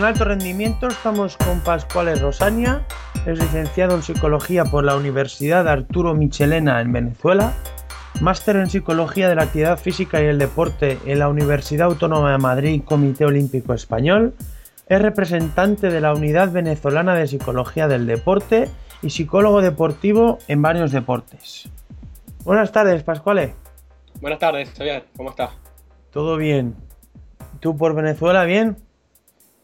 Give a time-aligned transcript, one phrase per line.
[0.00, 2.86] En alto rendimiento estamos con Pascual Rosania,
[3.26, 7.52] es licenciado en psicología por la Universidad Arturo Michelena en Venezuela,
[8.22, 12.38] máster en psicología de la actividad física y el deporte en la Universidad Autónoma de
[12.38, 14.32] Madrid Comité Olímpico Español,
[14.86, 18.70] es representante de la Unidad Venezolana de Psicología del Deporte
[19.02, 21.68] y psicólogo deportivo en varios deportes.
[22.44, 23.54] Buenas tardes, Pascuale.
[24.18, 25.50] Buenas tardes, Javier, ¿cómo estás?
[26.10, 26.74] ¿Todo bien?
[27.60, 28.78] ¿Tú por Venezuela bien?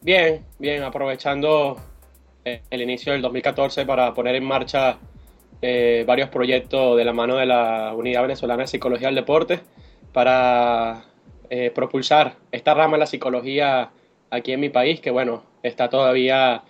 [0.01, 1.77] Bien, bien, aprovechando
[2.45, 4.97] eh, el inicio del 2014 para poner en marcha
[5.61, 9.59] eh, varios proyectos de la mano de la Unidad Venezolana de Psicología del Deporte
[10.13, 11.03] para
[11.49, 13.89] eh, propulsar esta rama de la psicología
[14.29, 16.63] aquí en mi país, que bueno, está todavía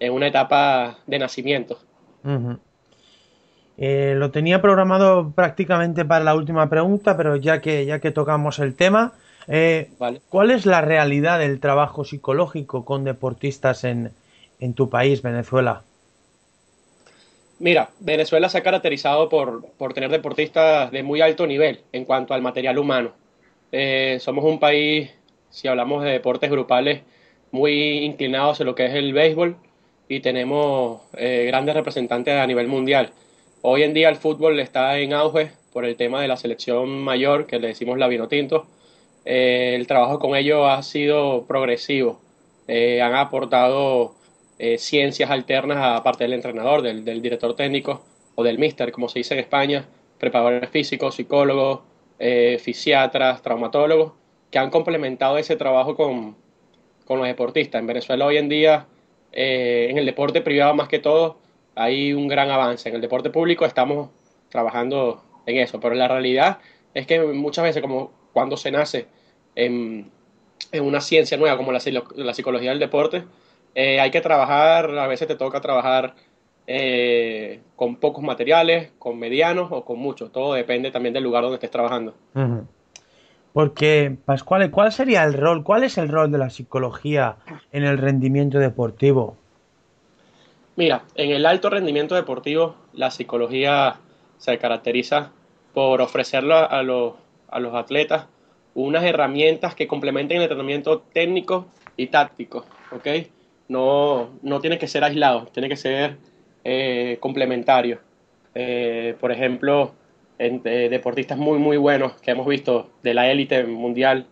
[0.00, 1.78] en una etapa de nacimiento.
[3.76, 8.58] Eh, lo tenía programado prácticamente para la última pregunta, pero ya que, ya que tocamos
[8.58, 9.12] el tema,
[9.48, 10.20] eh, Vale.
[10.28, 14.12] ¿cuál es la realidad del trabajo psicológico con deportistas en,
[14.60, 15.82] en tu país, Venezuela?
[17.58, 22.34] Mira, Venezuela se ha caracterizado por, por tener deportistas de muy alto nivel en cuanto
[22.34, 23.12] al material humano.
[23.70, 25.10] Eh, somos un país,
[25.50, 27.02] si hablamos de deportes grupales,
[27.52, 29.56] muy inclinados en lo que es el béisbol
[30.08, 33.12] y tenemos eh, grandes representantes a nivel mundial.
[33.60, 37.46] Hoy en día el fútbol está en auge por el tema de la selección mayor,
[37.46, 38.66] que le decimos la Vinotinto.
[39.24, 42.20] Eh, el trabajo con ellos ha sido progresivo.
[42.68, 44.14] Eh, han aportado
[44.58, 48.02] eh, ciencias alternas aparte del entrenador, del, del director técnico
[48.34, 49.84] o del mister, como se dice en España,
[50.18, 51.80] preparadores físicos, psicólogos,
[52.18, 54.12] eh, fisiatras, traumatólogos,
[54.50, 56.36] que han complementado ese trabajo con,
[57.04, 57.80] con los deportistas.
[57.80, 58.86] En Venezuela hoy en día,
[59.32, 61.38] en el deporte privado más que todo,
[61.74, 62.88] hay un gran avance.
[62.88, 64.10] En el deporte público estamos
[64.50, 66.58] trabajando en eso, pero la realidad
[66.94, 69.06] es que muchas veces, como cuando se nace
[69.54, 70.10] en,
[70.70, 71.80] en una ciencia nueva como la,
[72.16, 73.24] la psicología del deporte,
[73.74, 76.14] eh, hay que trabajar, a veces te toca trabajar
[76.66, 80.30] eh, con pocos materiales, con medianos o con muchos.
[80.30, 82.14] Todo depende también del lugar donde estés trabajando.
[83.52, 85.62] Porque, Pascual, ¿cuál sería el rol?
[85.62, 87.36] ¿Cuál es el rol de la psicología
[87.72, 89.36] en el rendimiento deportivo?
[90.76, 93.96] Mira, en el alto rendimiento deportivo, la psicología
[94.38, 95.32] se caracteriza
[95.74, 97.14] por ofrecerle a, a los,
[97.52, 98.26] a los atletas
[98.74, 103.06] unas herramientas que complementen el entrenamiento técnico y táctico, ¿ok?
[103.68, 106.16] No, no tiene que ser aislado, tiene que ser
[106.64, 108.00] eh, complementario.
[108.54, 109.92] Eh, por ejemplo,
[110.38, 114.26] eh, deportistas muy, muy buenos que hemos visto de la élite mundial,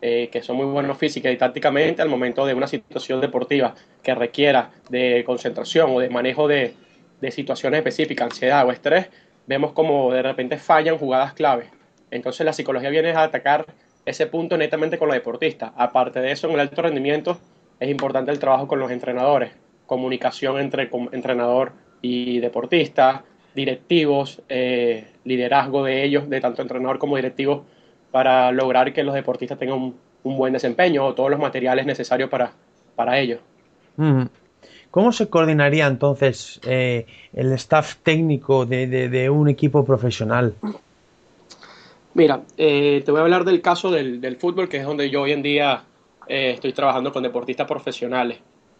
[0.00, 4.14] eh, que son muy buenos física y tácticamente al momento de una situación deportiva que
[4.14, 6.74] requiera de concentración o de manejo de,
[7.20, 9.08] de situaciones específicas, ansiedad o estrés,
[9.46, 11.70] vemos como de repente fallan jugadas clave.
[12.16, 13.66] Entonces la psicología viene a atacar
[14.06, 15.72] ese punto netamente con los deportistas.
[15.76, 17.38] Aparte de eso, en el alto rendimiento
[17.78, 19.52] es importante el trabajo con los entrenadores,
[19.86, 23.24] comunicación entre entrenador y deportista,
[23.54, 27.64] directivos, eh, liderazgo de ellos, de tanto entrenador como directivo,
[28.10, 32.50] para lograr que los deportistas tengan un, buen desempeño o todos los materiales necesarios para,
[32.96, 33.38] para ello.
[34.90, 40.54] ¿Cómo se coordinaría entonces eh, el staff técnico de un equipo profesional?
[42.16, 45.20] Mira, eh, te voy a hablar del caso del, del fútbol, que es donde yo
[45.20, 45.84] hoy en día
[46.26, 48.38] eh, estoy trabajando con deportistas profesionales.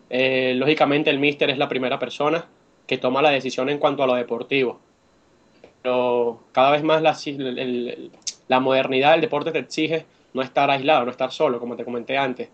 [0.08, 2.46] Eh, lógicamente el míster es la primera persona
[2.86, 4.80] que toma la decisión en cuanto a lo deportivo.
[5.82, 7.14] Pero cada vez más la,
[8.48, 12.16] la modernidad del deporte te exige no estar aislado, no estar solo, como te comenté
[12.16, 12.48] antes.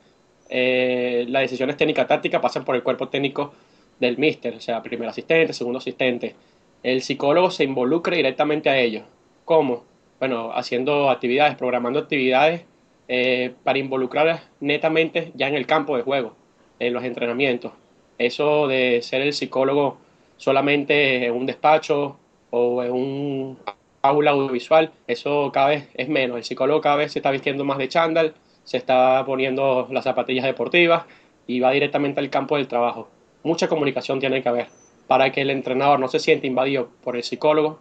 [0.48, 3.54] Eh, las decisiones técnicas tácticas pasan por el cuerpo técnico
[4.00, 6.34] del míster, o sea, primer asistente, segundo asistente.
[6.82, 9.04] El psicólogo se involucra directamente a ellos.
[9.44, 9.91] ¿Cómo?
[10.22, 12.62] Bueno, haciendo actividades, programando actividades
[13.08, 16.36] eh, para involucrar netamente ya en el campo de juego,
[16.78, 17.72] en los entrenamientos.
[18.18, 19.98] Eso de ser el psicólogo
[20.36, 22.20] solamente en un despacho
[22.50, 23.58] o en un
[24.02, 26.36] aula audiovisual, eso cada vez es menos.
[26.36, 30.44] El psicólogo cada vez se está vistiendo más de chándal, se está poniendo las zapatillas
[30.44, 31.02] deportivas
[31.48, 33.08] y va directamente al campo del trabajo.
[33.42, 34.68] Mucha comunicación tiene que haber
[35.08, 37.80] para que el entrenador no se sienta invadido por el psicólogo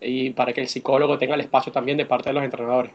[0.00, 2.92] y para que el psicólogo tenga el espacio también de parte de los entrenadores.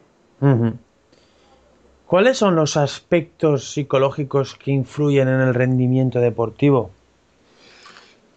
[2.08, 6.92] ¿Cuáles son los aspectos psicológicos que influyen en el rendimiento deportivo?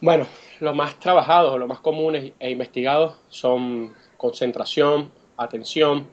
[0.01, 0.27] Bueno,
[0.61, 6.07] lo más trabajado, lo más comunes e investigados son concentración, atención,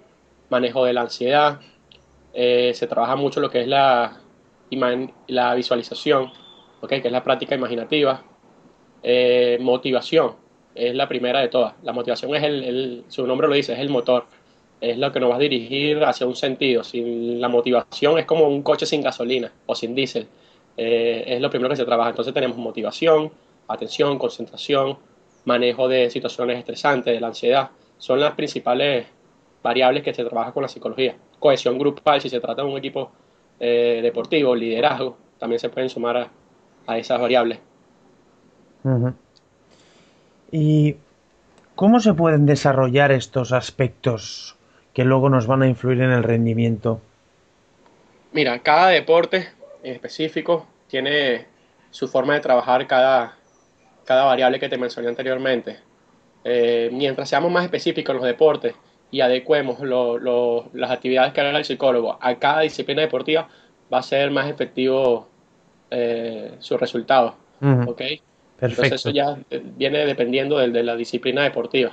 [0.49, 1.59] manejo de la ansiedad.
[2.33, 4.17] Eh, se trabaja mucho lo que es la,
[5.27, 6.31] la visualización,
[6.81, 7.01] ¿okay?
[7.01, 8.23] que es la práctica imaginativa.
[9.03, 10.44] Eh, motivación
[10.75, 11.73] es la primera de todas.
[11.83, 14.25] La motivación es el, su nombre lo dice, es el motor.
[14.81, 16.83] Es lo que nos va a dirigir hacia un sentido.
[16.83, 20.27] Sin la motivación es como un coche sin gasolina o sin diésel.
[20.77, 22.09] Eh, es lo primero que se trabaja.
[22.09, 23.31] Entonces tenemos motivación,
[23.69, 24.97] atención, concentración,
[25.45, 27.69] manejo de situaciones estresantes, de la ansiedad.
[27.97, 29.07] Son las principales
[29.63, 31.15] variables que se trabaja con la psicología.
[31.39, 33.11] Cohesión grupal, si se trata de un equipo
[33.59, 36.29] eh, deportivo, liderazgo, también se pueden sumar
[36.85, 37.59] a, esas variables.
[40.57, 40.95] ¿Y
[41.75, 44.55] cómo se pueden desarrollar estos aspectos
[44.93, 47.01] que luego nos van a influir en el rendimiento?
[48.31, 49.49] Mira, cada deporte
[49.83, 51.45] en específico tiene
[51.91, 53.35] su forma de trabajar cada,
[54.05, 55.77] cada variable que te mencioné anteriormente.
[56.45, 58.75] Eh, mientras seamos más específicos en los deportes
[59.11, 63.49] y adecuemos las actividades que haga el psicólogo a cada disciplina deportiva,
[63.93, 65.27] va a ser más efectivo
[65.91, 67.35] eh, su resultado.
[68.59, 68.83] Perfecto.
[68.83, 69.37] Entonces eso ya
[69.75, 71.91] viene dependiendo de, de la disciplina deportiva.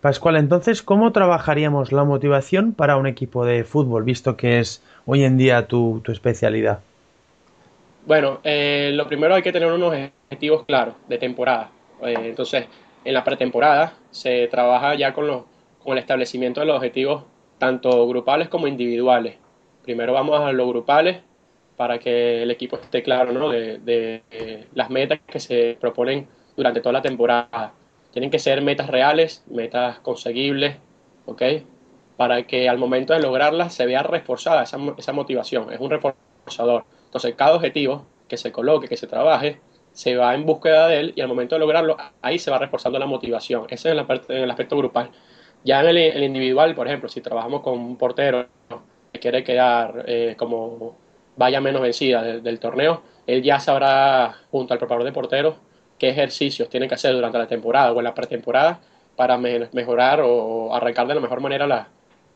[0.00, 5.24] Pascual, entonces, ¿cómo trabajaríamos la motivación para un equipo de fútbol, visto que es hoy
[5.24, 6.80] en día tu, tu especialidad?
[8.06, 11.70] Bueno, eh, lo primero hay que tener unos objetivos claros de temporada.
[12.02, 12.66] Eh, entonces,
[13.04, 15.42] en la pretemporada se trabaja ya con, los,
[15.82, 17.24] con el establecimiento de los objetivos
[17.58, 19.36] tanto grupales como individuales.
[19.84, 21.18] Primero vamos a los grupales
[21.76, 23.48] para que el equipo esté claro ¿no?
[23.48, 27.72] de, de, las metas que se proponen durante toda la temporada.
[28.12, 30.76] Tienen que ser metas reales, metas conseguibles,
[31.26, 31.42] ¿ok?
[32.16, 35.72] Para que al momento de lograrlas se vea reforzada esa, esa motivación.
[35.72, 36.84] Es un reforzador.
[37.06, 39.60] Entonces, cada objetivo que se coloque, que se trabaje,
[39.92, 42.98] se va en búsqueda de él y al momento de lograrlo, ahí se va reforzando
[42.98, 43.64] la motivación.
[43.68, 45.10] Ese es el aspecto grupal.
[45.64, 48.46] Ya en el, individual, por ejemplo, si trabajamos con un portero
[49.12, 50.96] que quiere quedar eh, como
[51.36, 55.56] vaya menos vencida del, torneo, él ya sabrá, junto al preparador de porteros,
[55.98, 58.80] qué ejercicios tiene que hacer durante la temporada o en la pretemporada
[59.16, 61.88] para mejorar o arrancar de la mejor manera la,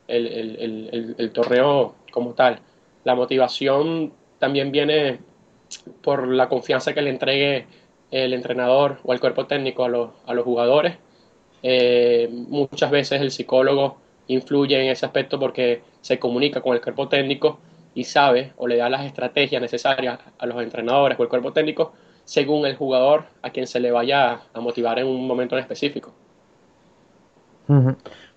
[0.06, 2.60] el, el torneo como tal.
[3.04, 5.18] La motivación también viene
[6.02, 7.66] por la confianza que le entregue
[8.10, 10.96] el entrenador o el cuerpo técnico a los, a los jugadores.
[11.62, 13.98] Eh, muchas veces el psicólogo
[14.28, 17.58] influye en ese aspecto porque se comunica con el cuerpo técnico
[17.96, 21.94] y sabe o le da las estrategias necesarias a los entrenadores o el cuerpo técnico
[22.24, 26.12] según el jugador a quien se le vaya a motivar en un momento en específico.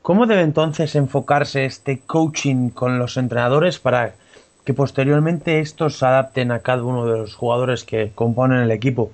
[0.01, 4.15] ¿Cómo debe entonces enfocarse este coaching con los entrenadores para
[4.63, 9.11] que posteriormente estos se adapten a cada uno de los jugadores que componen el equipo?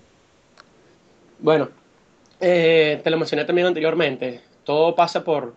[1.40, 1.70] Bueno,
[2.40, 5.56] eh, te lo mencioné también anteriormente, todo pasa por,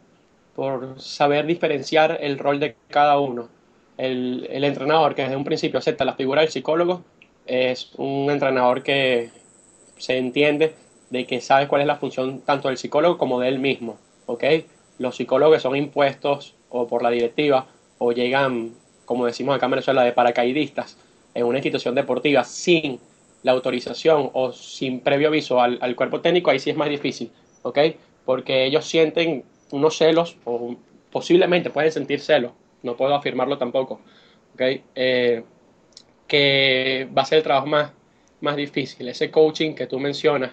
[0.56, 3.57] por saber diferenciar el rol de cada uno.
[3.98, 7.04] El, entrenador que desde un principio acepta la figura del psicólogo
[7.46, 9.30] es un entrenador que
[9.98, 10.74] se entiende
[11.10, 13.98] de que sabe cuál es la función tanto del psicólogo como de él mismo.
[14.24, 14.44] ¿ok?
[14.98, 17.66] Los psicólogos son impuestos o por la directiva
[17.98, 18.72] o llegan
[19.08, 20.98] como decimos acá en Venezuela, de paracaidistas
[21.32, 23.00] en una institución deportiva sin
[23.42, 27.30] la autorización o sin previo aviso al, cuerpo técnico, ahí sí es más difícil,
[27.62, 27.78] ¿ok?
[28.26, 30.76] Porque ellos sienten unos celos o
[31.10, 34.00] posiblemente pueden sentir celos, no puedo afirmarlo tampoco,
[34.54, 34.62] ¿ok?
[34.94, 35.42] Eh,
[36.26, 37.92] que va a ser el trabajo más,
[38.40, 39.08] más difícil.
[39.08, 40.52] Ese coaching que tú mencionas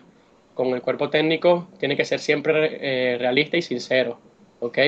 [0.54, 4.20] con el cuerpo técnico tiene que ser siempre eh, realista y sincero,
[4.60, 4.80] ¿ok?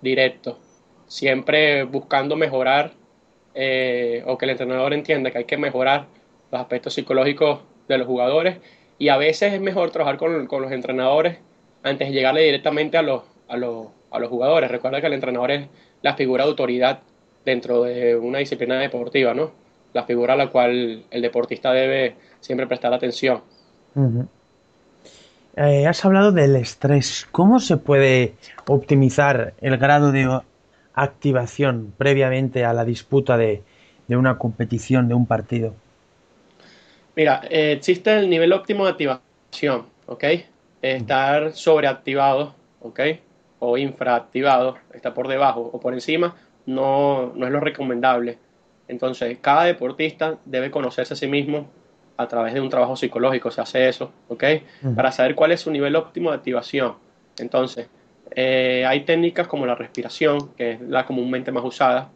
[0.00, 0.58] Directo,
[1.06, 2.92] siempre buscando mejorar
[3.54, 6.06] eh, o que el entrenador entienda que hay que mejorar
[6.50, 8.58] los aspectos psicológicos de los jugadores
[8.98, 11.38] y a veces es mejor trabajar con, con los entrenadores
[11.82, 14.70] antes de llegarle directamente a los, a, los, a los jugadores.
[14.70, 15.68] Recuerda que el entrenador es
[16.02, 17.00] la figura de autoridad
[17.44, 19.50] dentro de una disciplina deportiva, ¿no?
[19.92, 23.42] La figura a la cual el deportista debe siempre prestar atención.
[25.56, 27.26] eh, has hablado del estrés.
[27.30, 28.34] ¿Cómo se puede
[28.66, 30.40] optimizar el grado de
[30.94, 33.62] activación previamente a la disputa de,
[34.08, 35.74] de una competición, de un partido?
[37.14, 40.24] Mira, eh, existe el nivel óptimo de activación, ¿ok?
[40.80, 43.00] Estar sobreactivado, ¿ok?
[43.64, 46.34] O infraactivado, está por debajo o por encima,
[46.66, 48.38] no, no es lo recomendable.
[48.88, 51.68] Entonces, cada deportista debe conocerse a sí mismo
[52.16, 54.44] a través de un trabajo psicológico, se hace eso, ¿ok?
[54.96, 56.96] Para saber cuál es su nivel óptimo de activación.
[57.38, 57.88] Entonces,
[58.34, 62.10] eh, hay técnicas como la respiración, que es la comúnmente más usada,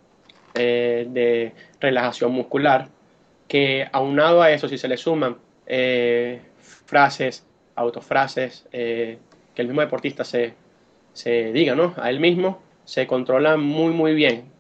[0.54, 2.88] eh, de relajación muscular,
[3.46, 5.36] que aunado a eso, si se le suman
[5.66, 9.18] eh, frases, autofrases, que
[9.62, 10.54] el mismo deportista se,
[11.16, 11.94] se diga ¿no?
[11.96, 14.52] a él mismo, se controla muy, muy bien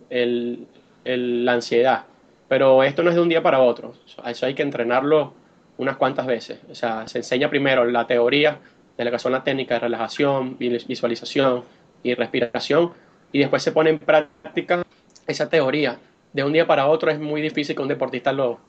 [1.04, 2.04] la ansiedad.
[2.48, 3.92] Pero esto no es de un día para otro,
[4.24, 5.34] eso hay que entrenarlo
[5.76, 6.58] unas cuantas veces.
[6.70, 8.58] O sea, se enseña primero la teoría
[8.96, 11.64] de lo que son las técnicas de relajación, visualización
[12.02, 12.92] y respiración,
[13.32, 14.82] y después se pone en práctica
[15.26, 15.98] esa teoría.
[16.32, 18.60] De un día para otro es muy difícil que un deportista lo,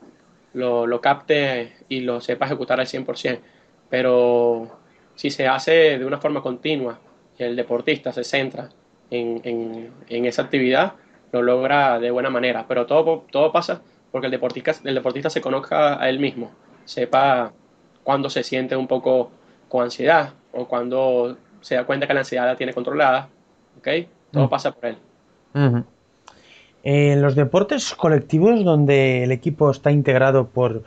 [0.54, 3.40] lo, lo capte y lo sepa ejecutar al 100%,
[3.90, 4.78] pero
[5.16, 7.00] si se hace de una forma continua
[7.38, 8.70] el deportista se centra
[9.10, 10.94] en, en, en esa actividad,
[11.32, 12.66] lo logra de buena manera.
[12.68, 16.52] Pero todo, todo pasa porque el deportista, el deportista se conozca a él mismo,
[16.86, 17.52] sepa
[18.04, 19.32] cuando se siente un poco
[19.68, 23.30] con ansiedad o cuando se da cuenta que la ansiedad la tiene controlada.
[23.78, 23.88] ¿Ok?
[24.32, 24.50] Todo Mm.
[24.50, 24.98] pasa por él.
[26.84, 30.84] En los deportes colectivos donde el equipo está integrado por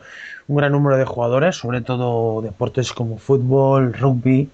[0.48, 4.48] un gran número de jugadores, sobre todo deportes como fútbol, rugby,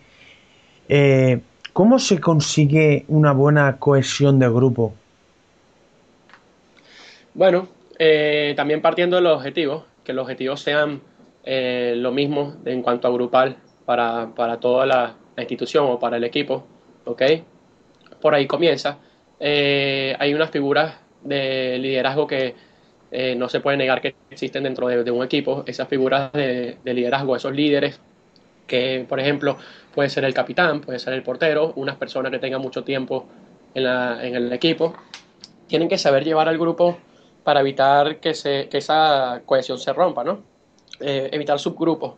[0.88, 1.40] eh,
[1.76, 4.94] ¿cómo se consigue una buena cohesión de grupo?
[7.34, 7.68] Bueno,
[7.98, 11.02] eh, también partiendo de los objetivos, que los objetivos sean
[11.44, 16.24] eh, lo mismo en cuanto a grupal para, para toda la, institución o para el
[16.24, 16.66] equipo,
[17.04, 17.22] ¿ok?
[18.22, 18.96] Por ahí comienza.
[19.38, 22.54] Eh, hay unas figuras de liderazgo que
[23.36, 25.62] no se puede negar que existen dentro de, un equipo.
[25.66, 28.00] Esas figuras de, liderazgo, esos líderes,
[28.66, 29.58] que por ejemplo
[29.96, 33.24] puede ser el capitán, puede ser el portero, unas personas que tengan mucho tiempo
[33.74, 34.92] en, la, en el equipo,
[35.66, 36.98] tienen que saber llevar al grupo
[37.42, 40.42] para evitar que, se, que esa cohesión se rompa, ¿no?
[41.00, 42.12] Eh, evitar subgrupos.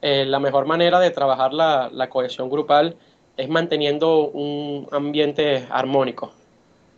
[0.00, 2.96] Eh, la mejor manera de trabajar la, la, cohesión grupal
[3.36, 6.32] es manteniendo un ambiente armónico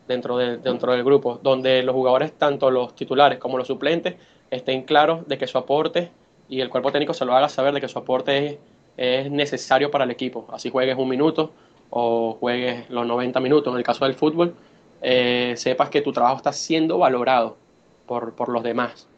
[0.07, 4.15] dentro, de, dentro del grupo, donde los jugadores, tanto los titulares como los suplentes,
[4.49, 6.13] estén claros de que su aporte
[6.49, 8.59] y el cuerpo técnico se lo haga saber de que su aporte es,
[8.97, 10.47] es necesario para el equipo.
[10.53, 11.53] Así juegues un minuto
[11.91, 14.55] o juegues los 90 minutos en el caso del fútbol,
[15.03, 17.57] eh, sepas que tu trabajo está siendo valorado
[18.07, 19.09] por, por los demás.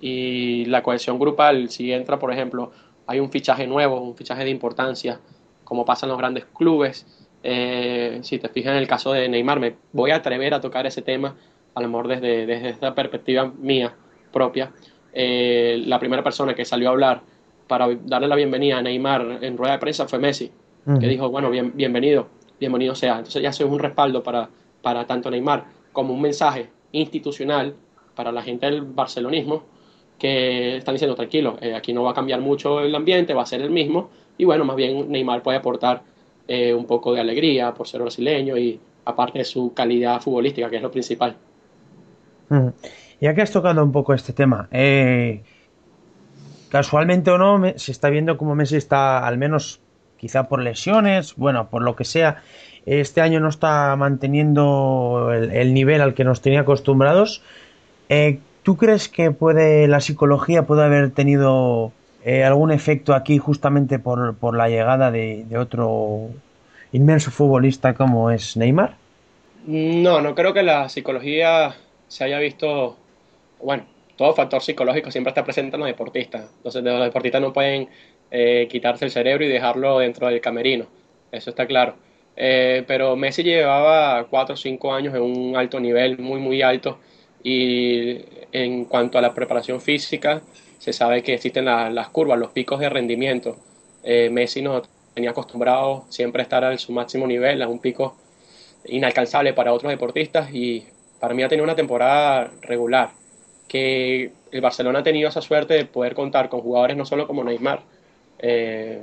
[0.00, 2.72] Y la cohesión grupal, si entra, por ejemplo,
[3.06, 5.20] hay un fichaje nuevo, un fichaje de importancia,
[5.64, 7.06] como pasa en los grandes clubes.
[7.42, 10.86] Eh, si te fijas en el caso de Neymar, me voy a atrever a tocar
[10.86, 11.36] ese tema,
[11.74, 13.94] a lo mejor desde, desde esta perspectiva mía
[14.32, 14.72] propia.
[15.12, 17.22] Eh, la primera persona que salió a hablar
[17.66, 20.50] para darle la bienvenida a Neymar en rueda de prensa fue Messi,
[20.86, 21.00] uh -huh.
[21.00, 22.28] que dijo, bueno, bien, bienvenido,
[22.60, 23.18] bienvenido sea.
[23.18, 24.48] Entonces ya es un respaldo para,
[24.82, 27.74] para tanto Neymar como un mensaje institucional
[28.14, 29.62] para la gente del barcelonismo
[30.18, 33.46] que están diciendo tranquilo, eh, aquí no va a cambiar mucho el ambiente, va a
[33.46, 34.08] ser el mismo
[34.38, 36.02] y bueno, más bien Neymar puede aportar
[36.48, 40.76] eh, un poco de alegría por ser brasileño y aparte de su calidad futbolística, que
[40.76, 41.36] es lo principal.
[43.20, 45.42] Ya que has tocado un poco este tema, eh,
[46.76, 49.80] casualmente o no, se está viendo como Messi está, al menos
[50.18, 52.42] quizá por lesiones, bueno, por lo que sea,
[52.84, 57.42] este año no está manteniendo el, el nivel al que nos tenía acostumbrados.
[58.10, 61.92] Eh, ¿Tú crees que puede la psicología puede haber tenido
[62.26, 66.28] eh, algún efecto aquí justamente por, por la llegada de, otro
[66.92, 68.96] inmenso futbolista como es Neymar?
[69.66, 71.74] No, no creo que la psicología
[72.06, 72.98] se haya visto,
[73.62, 73.84] bueno,
[74.16, 77.88] todo factor psicológico siempre está presente en los deportistas, entonces los deportistas no pueden
[78.30, 80.86] eh, quitarse el cerebro y dejarlo dentro del camerino,
[81.32, 81.94] eso está claro.
[82.38, 86.98] Eh, pero Messi llevaba 4 o 5 años en un alto nivel, muy, muy alto,
[87.42, 88.18] y
[88.52, 90.42] en cuanto a la preparación física,
[90.78, 93.56] se sabe que existen la, las curvas, los picos de rendimiento.
[94.02, 98.16] Eh, Messi nos tenía acostumbrado siempre a estar a su máximo nivel, a un pico
[98.84, 100.50] inalcanzable para otros deportistas.
[100.52, 100.86] Y
[101.20, 103.10] para mí ha tenido una temporada regular,
[103.68, 107.44] que el Barcelona ha tenido esa suerte de poder contar con jugadores no solo como
[107.44, 107.82] Neymar,
[108.38, 109.02] eh,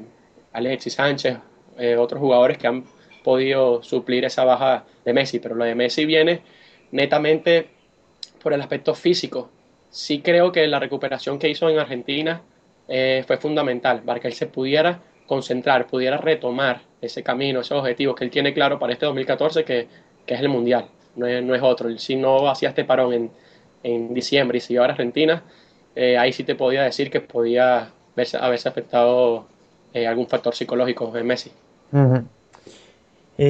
[0.54, 1.38] Alexis Sánchez,
[1.78, 2.84] eh, otros jugadores que han
[3.24, 6.42] podido suplir esa baja de Messi, pero lo de Messi viene
[6.92, 7.68] netamente
[8.42, 9.50] por el aspecto físico.
[9.90, 12.42] Sí creo que la recuperación que hizo en Argentina
[12.88, 18.16] eh, fue fundamental para que él se pudiera concentrar, pudiera retomar ese camino, esos objetivos
[18.16, 19.88] que él tiene claro para este 2014, que,
[20.26, 21.98] que es el Mundial, no es, no es otro.
[21.98, 23.32] Si no hacía este parón en,
[23.84, 25.44] en diciembre y se iba a Argentina,
[25.96, 29.46] eh, ahí sí te podía decir que podía verse, haberse afectado
[29.94, 31.52] eh, algún factor psicológico en Messi.
[31.92, 32.26] -huh.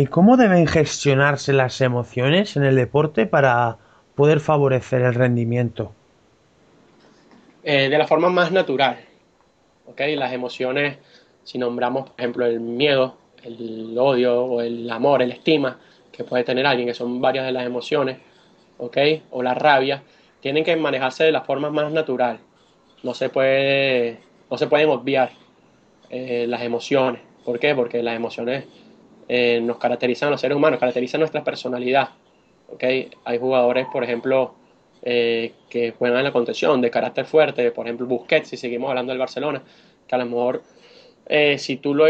[0.09, 3.77] ¿Cómo deben gestionarse las emociones en el deporte para
[4.15, 5.93] poder favorecer el rendimiento?
[7.63, 8.97] Eh, de la forma más natural.
[9.85, 10.15] ¿okay?
[10.15, 10.97] Las emociones,
[11.43, 15.79] si nombramos, por ejemplo, el miedo, el odio o el amor, el estima
[16.11, 18.17] que puede tener alguien, que son varias de las emociones,
[18.77, 18.97] ¿ok?
[19.31, 20.03] O la rabia,
[20.43, 22.37] tienen que manejarse de la forma más natural.
[23.01, 24.19] No se puede,
[24.51, 25.31] no se pueden obviar
[26.09, 27.21] eh, las emociones.
[27.45, 27.73] ¿Por qué?
[27.73, 28.65] Porque las emociones
[29.29, 32.09] eh, nos caracterizan a los seres humanos, caracterizan nuestra personalidad.
[32.67, 32.83] ¿ok?
[33.23, 34.53] Hay jugadores, por ejemplo,
[35.01, 39.13] eh, que juegan en la contención de carácter fuerte, por ejemplo Busquets, si seguimos hablando
[39.13, 39.63] del Barcelona,
[40.05, 40.61] que a lo mejor
[41.57, 42.05] si tú lo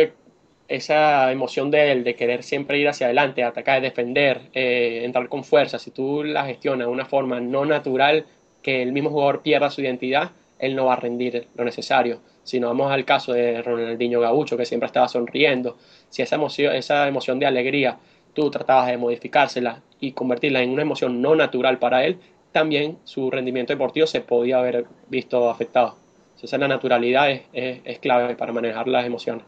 [0.68, 5.44] esa emoción de él, de querer siempre ir hacia adelante, atacar, defender, eh, entrar con
[5.44, 8.26] fuerza, si tú la gestionas de una forma no natural,
[8.62, 12.22] que el mismo jugador pierda su identidad, él no va a rendir lo necesario.
[12.44, 15.78] Si no vamos al caso de Ronaldinho Gaucho, que siempre estaba sonriendo,
[16.10, 17.98] si esa emoción, esa emoción de alegría
[18.34, 22.18] tú tratabas de modificársela y convertirla en una emoción no natural para él,
[22.52, 25.96] también su rendimiento deportivo se podía haber visto afectado.
[26.36, 29.46] Entonces la naturalidad es, es, clave para manejar las emociones.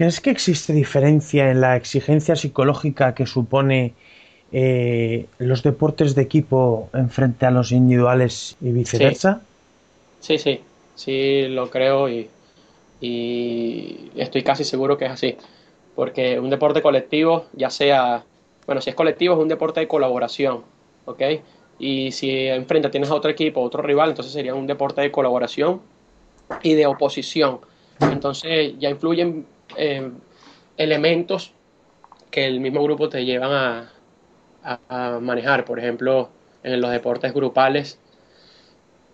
[0.00, 3.92] ¿Crees que existe diferencia en la exigencia psicológica que supone
[4.50, 9.42] eh, los deportes de equipo en frente a los individuales y viceversa?
[10.20, 10.62] Sí, sí,
[10.94, 12.30] sí lo creo y,
[14.16, 15.36] estoy casi seguro que es así.
[15.94, 18.24] Porque un deporte colectivo, ya sea,
[18.64, 20.62] bueno, si es colectivo es un deporte de colaboración,
[21.04, 21.22] ¿ok?
[21.78, 25.82] Y si enfrente tienes a otro equipo, otro rival, entonces sería un deporte de colaboración
[26.62, 27.58] y de oposición.
[28.00, 29.44] Entonces ya influyen
[29.76, 30.10] eh,
[30.76, 31.52] elementos
[32.30, 33.92] que el mismo grupo te llevan a,
[34.62, 34.80] a,
[35.16, 35.64] a manejar.
[35.64, 36.30] Por ejemplo,
[36.62, 38.00] en los deportes grupales,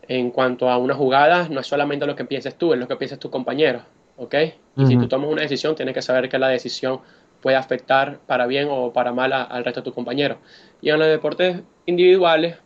[0.08, 2.96] en cuanto a una jugada, no es solamente lo que pienses tú, es lo que
[2.96, 3.82] pienses tu compañero,
[4.16, 4.34] ¿ok?
[4.78, 7.00] Y si tú tomas una decisión, tienes que saber que la decisión
[7.40, 10.38] puede afectar para bien o para mal a- al resto de tus compañeros.
[10.80, 12.56] Y en los deportes individuales,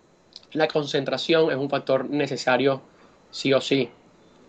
[0.52, 2.82] la concentración es un factor necesario
[3.30, 3.90] sí o sí.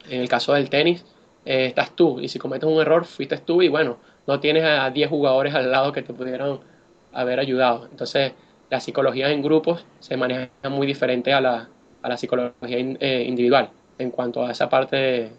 [0.09, 1.05] En el caso del tenis,
[1.45, 4.89] eh, estás tú y si cometes un error, fuiste tú y bueno, no tienes a
[4.89, 6.59] 10 jugadores al lado que te pudieran
[7.13, 7.87] haber ayudado.
[7.89, 8.33] Entonces,
[8.69, 11.67] la psicología en grupos se maneja muy diferente a la,
[12.01, 15.31] a la psicología eh, individual en cuanto a esa parte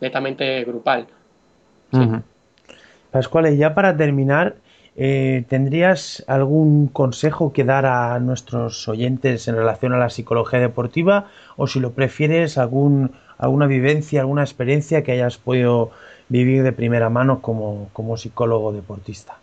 [0.00, 1.06] netamente grupal.
[1.92, 2.08] Sí.
[3.10, 4.56] Pascual, ya para terminar,
[4.96, 11.28] eh, ¿tendrías algún consejo que dar a nuestros oyentes en relación a la psicología deportiva?
[11.56, 15.90] O si lo prefieres, algún, alguna vivencia, alguna experiencia que hayas podido
[16.28, 19.36] vivir de primera mano como, como psicólogo deportista.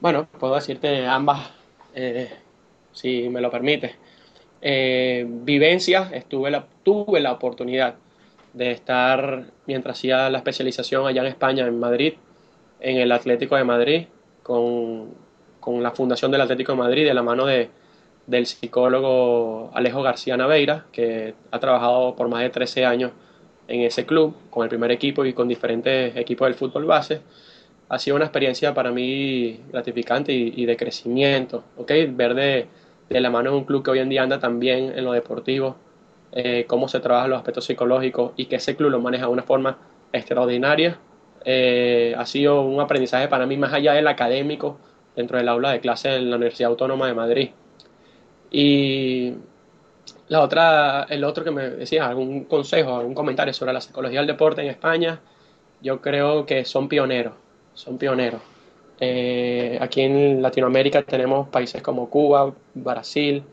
[0.00, 1.50] Bueno, puedo decirte ambas,
[1.94, 2.30] eh,
[2.92, 3.96] si me lo permite.
[4.62, 7.96] Eh, vivencias, estuve la, tuve la oportunidad
[8.54, 12.14] de estar mientras hacía la especialización allá en España, en Madrid,
[12.80, 14.06] en el Atlético de Madrid,
[14.42, 15.14] con,
[15.60, 17.70] con la Fundación del Atlético de Madrid, de la mano de,
[18.26, 23.12] del psicólogo Alejo García Naveira, que ha trabajado por más de 13 años
[23.68, 27.20] en ese club, con el primer equipo y con diferentes equipos del fútbol base.
[27.88, 31.92] Ha sido una experiencia para mí gratificante y, y de crecimiento, ¿ok?
[32.10, 32.66] Ver de,
[33.08, 35.76] de la mano de un club que hoy en día anda también en lo deportivo,
[36.32, 39.42] eh, cómo se trabajan los aspectos psicológicos y que ese club lo maneja de una
[39.42, 39.78] forma
[40.12, 40.98] extraordinaria.
[41.48, 44.78] Eh, ha sido un aprendizaje para mí más allá del académico
[45.14, 47.50] dentro del aula de clase en la Universidad Autónoma de Madrid.
[48.50, 49.32] Y
[50.26, 54.26] la otra, el otro que me decía, algún consejo, algún comentario sobre la psicología del
[54.26, 55.20] deporte en España,
[55.80, 57.34] yo creo que son pioneros,
[57.74, 58.40] son pioneros.
[58.98, 63.44] Eh, aquí en Latinoamérica tenemos países como Cuba, Brasil,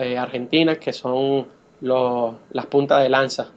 [0.00, 1.48] eh, Argentina, que son
[1.80, 3.50] las puntas de lanza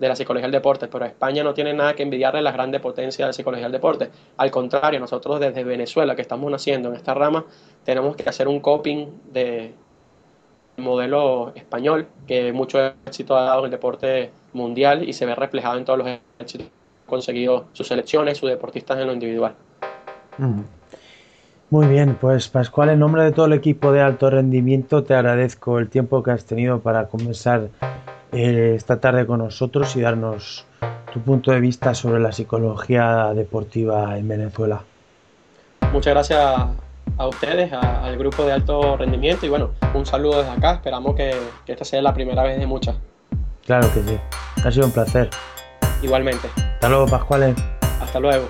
[0.00, 2.80] de la psicología del deporte, pero España no tiene nada que envidiarle a las grandes
[2.80, 4.10] potencias de la psicología del deporte.
[4.38, 7.44] Al contrario, nosotros desde Venezuela, que estamos naciendo en esta rama,
[7.84, 9.74] tenemos que hacer un coping de
[10.78, 15.76] modelo español, que mucho éxito ha dado en el deporte mundial y se ve reflejado
[15.78, 16.08] en todos los
[16.38, 19.54] éxitos que han conseguido sus selecciones, sus deportistas en lo individual.
[21.68, 25.78] Muy bien, pues Pascual, en nombre de todo el equipo de alto rendimiento, te agradezco
[25.78, 27.68] el tiempo que has tenido para conversar
[28.32, 30.66] eh, esta tarde con nosotros y darnos
[31.12, 34.82] tu punto de vista sobre la psicología deportiva en Venezuela.
[35.92, 36.40] Muchas gracias
[37.18, 40.74] a ustedes, a- al grupo de alto rendimiento y bueno, un saludo desde acá.
[40.74, 41.34] Esperamos que,
[41.66, 42.96] que esta sea la primera vez de muchas.
[43.66, 44.18] Claro que sí,
[44.64, 45.28] ha sido un placer.
[46.02, 46.48] Igualmente.
[46.56, 47.54] Hasta luego, Pascual.
[48.00, 48.48] Hasta luego.